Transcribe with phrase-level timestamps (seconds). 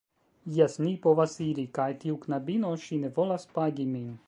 [0.53, 1.67] Jes, ni povas iri.
[1.77, 4.13] Kaj tiu knabino, ŝi ne volas pagi min.